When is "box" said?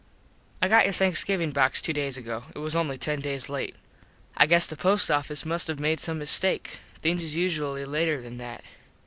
1.53-1.79